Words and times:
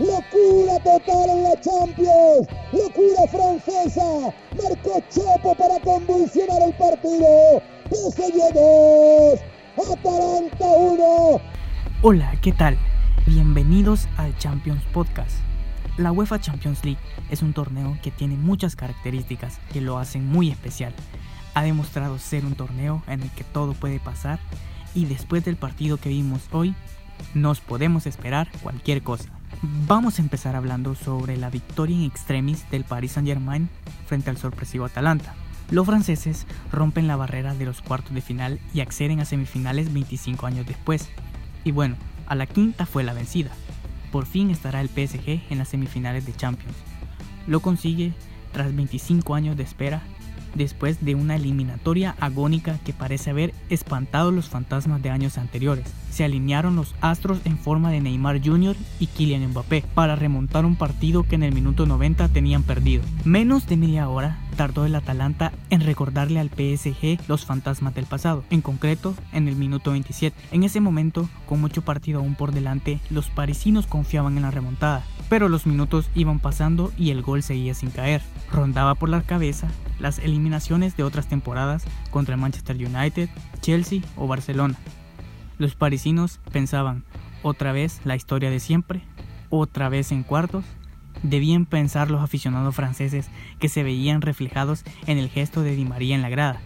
Locura 0.00 0.80
total 0.82 1.30
en 1.30 1.42
la 1.44 1.60
Champions. 1.60 2.48
Locura 2.72 3.28
francesa. 3.30 4.34
Marcó 4.60 5.00
Chopo 5.10 5.54
para 5.54 5.78
convulsionar 5.84 6.62
el 6.62 6.74
partido. 6.74 7.62
PSG 7.88 8.54
2. 8.54 9.40
Atalanta 9.92 10.66
1. 10.66 11.40
Hola, 12.02 12.34
¿qué 12.42 12.50
tal? 12.50 12.76
Bienvenidos 13.26 14.08
al 14.16 14.36
Champions 14.38 14.82
Podcast. 14.92 15.36
La 15.96 16.10
UEFA 16.10 16.40
Champions 16.40 16.84
League 16.84 17.00
es 17.30 17.42
un 17.42 17.52
torneo 17.52 17.96
que 18.02 18.10
tiene 18.10 18.36
muchas 18.36 18.74
características 18.74 19.60
que 19.72 19.80
lo 19.80 19.98
hacen 19.98 20.26
muy 20.26 20.50
especial. 20.50 20.92
Ha 21.54 21.62
demostrado 21.62 22.18
ser 22.18 22.44
un 22.44 22.56
torneo 22.56 23.04
en 23.06 23.22
el 23.22 23.30
que 23.30 23.44
todo 23.44 23.74
puede 23.74 24.00
pasar 24.00 24.40
y 24.96 25.04
después 25.06 25.44
del 25.44 25.56
partido 25.56 25.96
que 25.96 26.08
vimos 26.08 26.42
hoy, 26.52 26.74
nos 27.34 27.60
podemos 27.60 28.06
esperar 28.06 28.48
cualquier 28.62 29.02
cosa. 29.02 29.30
Vamos 29.86 30.18
a 30.18 30.22
empezar 30.22 30.56
hablando 30.56 30.94
sobre 30.94 31.36
la 31.36 31.50
victoria 31.50 31.96
en 31.96 32.04
extremis 32.04 32.68
del 32.70 32.84
Paris 32.84 33.12
Saint-Germain 33.12 33.68
frente 34.06 34.30
al 34.30 34.36
sorpresivo 34.36 34.84
Atalanta. 34.84 35.34
Los 35.70 35.86
franceses 35.86 36.46
rompen 36.70 37.06
la 37.06 37.16
barrera 37.16 37.54
de 37.54 37.64
los 37.64 37.80
cuartos 37.80 38.14
de 38.14 38.20
final 38.20 38.60
y 38.74 38.80
acceden 38.80 39.20
a 39.20 39.24
semifinales 39.24 39.92
25 39.92 40.46
años 40.46 40.66
después. 40.66 41.08
Y 41.64 41.72
bueno, 41.72 41.96
a 42.26 42.34
la 42.34 42.46
quinta 42.46 42.86
fue 42.86 43.04
la 43.04 43.14
vencida. 43.14 43.50
Por 44.12 44.26
fin 44.26 44.50
estará 44.50 44.80
el 44.80 44.88
PSG 44.88 45.50
en 45.50 45.58
las 45.58 45.68
semifinales 45.68 46.26
de 46.26 46.36
Champions. 46.36 46.76
Lo 47.46 47.60
consigue 47.60 48.12
tras 48.52 48.74
25 48.74 49.34
años 49.34 49.56
de 49.56 49.62
espera 49.62 50.02
después 50.54 51.04
de 51.04 51.14
una 51.14 51.36
eliminatoria 51.36 52.14
agónica 52.20 52.78
que 52.84 52.92
parece 52.92 53.30
haber 53.30 53.52
espantado 53.70 54.30
los 54.30 54.48
fantasmas 54.48 55.02
de 55.02 55.10
años 55.10 55.38
anteriores. 55.38 55.86
Se 56.14 56.22
alinearon 56.22 56.76
los 56.76 56.94
astros 57.00 57.40
en 57.44 57.58
forma 57.58 57.90
de 57.90 58.00
Neymar 58.00 58.40
Jr. 58.40 58.76
y 59.00 59.08
Kylian 59.08 59.48
Mbappé 59.48 59.82
para 59.96 60.14
remontar 60.14 60.64
un 60.64 60.76
partido 60.76 61.24
que 61.24 61.34
en 61.34 61.42
el 61.42 61.52
minuto 61.52 61.86
90 61.86 62.28
tenían 62.28 62.62
perdido. 62.62 63.02
Menos 63.24 63.66
de 63.66 63.76
media 63.76 64.08
hora 64.08 64.38
tardó 64.56 64.86
el 64.86 64.94
Atalanta 64.94 65.50
en 65.70 65.80
recordarle 65.80 66.38
al 66.38 66.50
PSG 66.50 67.18
los 67.26 67.44
fantasmas 67.44 67.96
del 67.96 68.06
pasado, 68.06 68.44
en 68.50 68.60
concreto 68.60 69.16
en 69.32 69.48
el 69.48 69.56
minuto 69.56 69.90
27. 69.90 70.36
En 70.52 70.62
ese 70.62 70.80
momento, 70.80 71.28
con 71.48 71.60
mucho 71.60 71.82
partido 71.82 72.20
aún 72.20 72.36
por 72.36 72.52
delante, 72.52 73.00
los 73.10 73.28
parisinos 73.28 73.88
confiaban 73.88 74.36
en 74.36 74.44
la 74.44 74.52
remontada, 74.52 75.02
pero 75.28 75.48
los 75.48 75.66
minutos 75.66 76.10
iban 76.14 76.38
pasando 76.38 76.92
y 76.96 77.10
el 77.10 77.22
gol 77.22 77.42
seguía 77.42 77.74
sin 77.74 77.90
caer. 77.90 78.22
Rondaba 78.52 78.94
por 78.94 79.08
la 79.08 79.22
cabeza 79.22 79.66
las 79.98 80.20
eliminaciones 80.20 80.96
de 80.96 81.02
otras 81.02 81.26
temporadas 81.26 81.82
contra 82.12 82.36
el 82.36 82.40
Manchester 82.40 82.76
United, 82.76 83.28
Chelsea 83.60 84.00
o 84.16 84.28
Barcelona. 84.28 84.76
Los 85.58 85.74
parisinos 85.74 86.40
pensaban, 86.52 87.04
otra 87.42 87.72
vez 87.72 88.00
la 88.04 88.16
historia 88.16 88.50
de 88.50 88.60
siempre, 88.60 89.02
otra 89.50 89.88
vez 89.88 90.10
en 90.12 90.22
cuartos. 90.22 90.64
Debían 91.22 91.64
pensar 91.64 92.10
los 92.10 92.22
aficionados 92.22 92.74
franceses 92.74 93.30
que 93.60 93.68
se 93.68 93.82
veían 93.82 94.20
reflejados 94.20 94.84
en 95.06 95.18
el 95.18 95.28
gesto 95.28 95.62
de 95.62 95.76
Di 95.76 95.84
María 95.84 96.16
en 96.16 96.22
la 96.22 96.28
grada. 96.28 96.60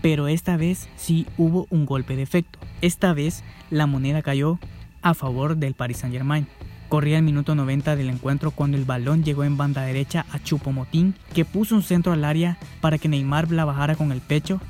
Pero 0.00 0.28
esta 0.28 0.56
vez 0.56 0.88
sí 0.96 1.26
hubo 1.36 1.66
un 1.70 1.86
golpe 1.86 2.16
de 2.16 2.22
efecto. 2.22 2.58
Esta 2.80 3.12
vez 3.12 3.42
la 3.68 3.86
moneda 3.86 4.22
cayó 4.22 4.58
a 5.02 5.14
favor 5.14 5.56
del 5.56 5.74
Paris 5.74 5.98
Saint-Germain. 5.98 6.46
Corría 6.88 7.18
el 7.18 7.24
minuto 7.24 7.54
90 7.54 7.96
del 7.96 8.10
encuentro 8.10 8.52
cuando 8.52 8.76
el 8.76 8.84
balón 8.84 9.22
llegó 9.24 9.44
en 9.44 9.56
banda 9.56 9.82
derecha 9.82 10.24
a 10.32 10.38
Chupomotín, 10.38 11.14
que 11.34 11.44
puso 11.44 11.74
un 11.74 11.82
centro 11.82 12.12
al 12.12 12.24
área 12.24 12.58
para 12.80 12.98
que 12.98 13.08
Neymar 13.08 13.50
la 13.50 13.64
bajara 13.64 13.96
con 13.96 14.12
el 14.12 14.20
pecho 14.20 14.60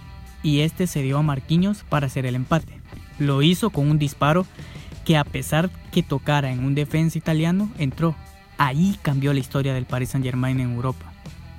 y 0.43 0.61
este 0.61 0.87
se 0.87 1.03
dio 1.03 1.19
a 1.19 1.23
Marquinhos 1.23 1.85
para 1.89 2.07
hacer 2.07 2.27
el 2.27 2.35
empate. 2.35 2.81
Lo 3.21 3.43
hizo 3.43 3.71
con 3.71 3.89
un 3.89 3.99
disparo 3.99 4.47
que 5.05 5.17
a 5.17 5.25
pesar 5.25 5.71
que 5.93 6.03
tocara 6.03 6.51
en 6.51 6.65
un 6.65 6.75
defensa 6.75 7.19
italiano, 7.19 7.71
entró. 7.79 8.17
Ahí 8.59 8.99
cambió 9.03 9.33
la 9.33 9.41
historia 9.41 9.75
del 9.75 9.85
Paris 9.85 10.11
Saint 10.11 10.25
Germain 10.25 10.59
en 10.59 10.73
Europa. 10.73 11.13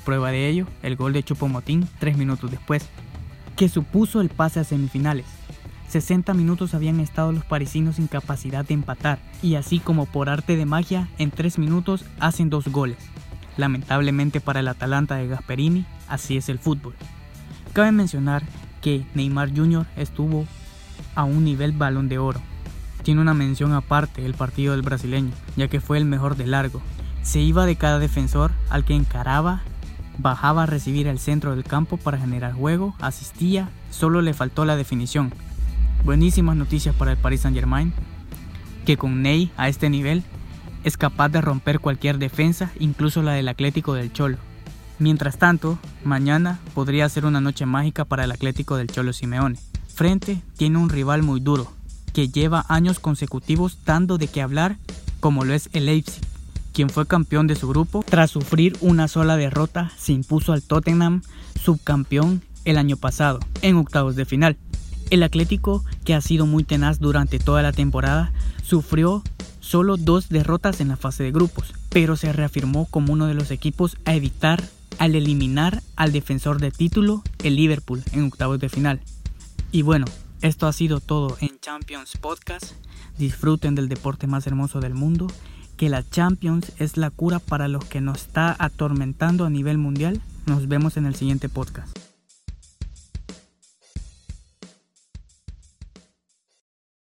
Prueba 0.03 0.31
de 0.31 0.49
ello, 0.49 0.67
el 0.81 0.95
gol 0.95 1.13
de 1.13 1.23
Chupomotín 1.23 1.87
tres 1.99 2.17
minutos 2.17 2.49
después, 2.51 2.89
que 3.55 3.69
supuso 3.69 4.21
el 4.21 4.29
pase 4.29 4.59
a 4.59 4.63
semifinales. 4.63 5.25
60 5.89 6.33
minutos 6.33 6.73
habían 6.73 6.99
estado 6.99 7.31
los 7.31 7.45
parisinos 7.45 7.97
sin 7.97 8.07
capacidad 8.07 8.65
de 8.65 8.73
empatar 8.73 9.19
y 9.43 9.55
así 9.55 9.79
como 9.79 10.05
por 10.05 10.29
arte 10.29 10.55
de 10.55 10.65
magia, 10.65 11.09
en 11.17 11.31
3 11.31 11.59
minutos 11.59 12.05
hacen 12.19 12.49
dos 12.49 12.69
goles. 12.69 12.97
Lamentablemente 13.57 14.39
para 14.39 14.61
el 14.61 14.69
Atalanta 14.69 15.15
de 15.17 15.27
Gasperini, 15.27 15.85
así 16.07 16.37
es 16.37 16.47
el 16.47 16.59
fútbol. 16.59 16.95
Cabe 17.73 17.91
mencionar 17.91 18.43
que 18.81 19.05
Neymar 19.13 19.53
Jr. 19.53 19.85
estuvo 19.97 20.47
a 21.15 21.23
un 21.23 21.43
nivel 21.43 21.71
balón 21.71 22.09
de 22.09 22.17
oro. 22.17 22.41
Tiene 23.03 23.21
una 23.21 23.33
mención 23.33 23.73
aparte 23.73 24.25
el 24.25 24.33
partido 24.33 24.73
del 24.73 24.81
brasileño, 24.81 25.31
ya 25.55 25.67
que 25.67 25.81
fue 25.81 25.97
el 25.97 26.05
mejor 26.05 26.35
de 26.37 26.47
largo. 26.47 26.81
Se 27.23 27.39
iba 27.39 27.65
de 27.65 27.75
cada 27.75 27.99
defensor 27.99 28.51
al 28.69 28.85
que 28.85 28.95
encaraba, 28.95 29.61
bajaba 30.17 30.63
a 30.63 30.67
recibir 30.67 31.07
el 31.07 31.19
centro 31.19 31.55
del 31.55 31.63
campo 31.63 31.97
para 31.97 32.17
generar 32.17 32.53
juego, 32.53 32.95
asistía, 32.99 33.69
solo 33.89 34.21
le 34.21 34.33
faltó 34.33 34.65
la 34.65 34.75
definición, 34.75 35.31
Buenísimas 36.03 36.55
noticias 36.55 36.95
para 36.95 37.11
el 37.11 37.17
Paris 37.17 37.41
Saint 37.41 37.55
Germain, 37.55 37.93
que 38.85 38.97
con 38.97 39.21
Ney 39.21 39.51
a 39.55 39.69
este 39.69 39.87
nivel 39.89 40.23
es 40.83 40.97
capaz 40.97 41.29
de 41.29 41.41
romper 41.41 41.79
cualquier 41.79 42.17
defensa, 42.17 42.71
incluso 42.79 43.21
la 43.21 43.33
del 43.33 43.47
Atlético 43.47 43.93
del 43.93 44.11
Cholo. 44.11 44.37
Mientras 44.97 45.37
tanto, 45.37 45.77
mañana 46.03 46.59
podría 46.73 47.07
ser 47.07 47.25
una 47.25 47.39
noche 47.39 47.67
mágica 47.67 48.03
para 48.03 48.23
el 48.23 48.31
Atlético 48.31 48.77
del 48.77 48.87
Cholo 48.87 49.13
Simeone. 49.13 49.59
Frente 49.91 50.41
tiene 50.57 50.77
un 50.77 50.89
rival 50.89 51.21
muy 51.21 51.39
duro, 51.39 51.71
que 52.13 52.29
lleva 52.29 52.65
años 52.69 52.99
consecutivos 52.99 53.77
dando 53.85 54.17
de 54.17 54.27
qué 54.27 54.41
hablar, 54.41 54.77
como 55.19 55.45
lo 55.45 55.53
es 55.53 55.69
el 55.73 55.85
Leipzig, 55.85 56.23
quien 56.73 56.89
fue 56.89 57.05
campeón 57.05 57.47
de 57.47 57.55
su 57.55 57.67
grupo 57.67 58.03
tras 58.07 58.31
sufrir 58.31 58.77
una 58.81 59.07
sola 59.07 59.37
derrota, 59.37 59.91
se 59.97 60.13
impuso 60.13 60.53
al 60.53 60.63
Tottenham, 60.63 61.21
subcampeón 61.61 62.41
el 62.65 62.77
año 62.77 62.97
pasado, 62.97 63.39
en 63.61 63.75
octavos 63.75 64.15
de 64.15 64.25
final. 64.25 64.57
El 65.09 65.23
Atlético, 65.23 65.83
que 66.05 66.15
ha 66.15 66.21
sido 66.21 66.45
muy 66.45 66.63
tenaz 66.63 66.99
durante 66.99 67.37
toda 67.37 67.61
la 67.61 67.73
temporada, 67.73 68.31
sufrió 68.63 69.23
solo 69.59 69.97
dos 69.97 70.29
derrotas 70.29 70.79
en 70.79 70.87
la 70.87 70.97
fase 70.97 71.23
de 71.23 71.31
grupos, 71.31 71.73
pero 71.89 72.15
se 72.15 72.31
reafirmó 72.31 72.85
como 72.85 73.13
uno 73.13 73.27
de 73.27 73.33
los 73.33 73.51
equipos 73.51 73.97
a 74.05 74.15
evitar 74.15 74.63
al 74.97 75.15
eliminar 75.15 75.83
al 75.95 76.11
defensor 76.11 76.59
de 76.59 76.71
título, 76.71 77.23
el 77.43 77.55
Liverpool, 77.55 78.03
en 78.13 78.23
octavos 78.25 78.59
de 78.59 78.69
final. 78.69 79.01
Y 79.73 79.83
bueno, 79.83 80.05
esto 80.41 80.67
ha 80.67 80.73
sido 80.73 80.99
todo 80.99 81.37
en 81.39 81.57
Champions 81.61 82.17
Podcast. 82.17 82.73
Disfruten 83.17 83.73
del 83.73 83.87
deporte 83.87 84.27
más 84.27 84.45
hermoso 84.45 84.81
del 84.81 84.93
mundo, 84.93 85.27
que 85.77 85.87
la 85.87 86.07
Champions 86.07 86.73
es 86.77 86.97
la 86.97 87.09
cura 87.09 87.39
para 87.39 87.69
los 87.69 87.85
que 87.85 88.01
nos 88.01 88.23
está 88.23 88.53
atormentando 88.59 89.45
a 89.45 89.49
nivel 89.49 89.77
mundial. 89.77 90.21
Nos 90.45 90.67
vemos 90.67 90.97
en 90.97 91.05
el 91.05 91.15
siguiente 91.15 91.47
podcast. 91.47 92.00